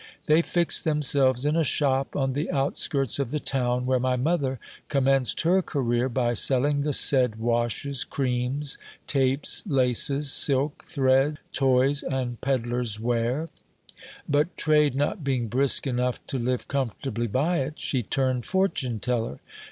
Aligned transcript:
They 0.25 0.41
fixed 0.41 0.83
themselves 0.83 1.45
in 1.45 1.55
a 1.55 1.63
shop 1.63 2.15
on 2.15 2.33
the 2.33 2.49
out 2.49 2.75
skirts 2.79 3.19
of 3.19 3.29
the 3.29 3.39
town, 3.39 3.85
where 3.85 3.99
my 3.99 4.15
mother 4.15 4.59
commenced 4.89 5.41
her 5.41 5.61
career 5.61 6.09
by 6.09 6.33
selling 6.33 6.81
the 6.81 6.91
said 6.91 7.35
washes, 7.35 8.03
creams, 8.03 8.79
tapes, 9.05 9.61
laces, 9.67 10.31
silk, 10.31 10.85
thread, 10.85 11.37
toys, 11.53 12.01
and 12.01 12.41
pedlar's 12.41 12.99
ware; 12.99 13.49
but 14.27 14.57
trade 14.57 14.95
not 14.95 15.23
being 15.23 15.47
brisk 15.47 15.85
enough 15.85 16.19
to 16.25 16.39
live 16.39 16.67
comfortably 16.67 17.27
by 17.27 17.59
it, 17.59 17.79
she 17.79 18.01
turned 18.01 18.43
fortune 18.43 18.99
teller. 18.99 19.39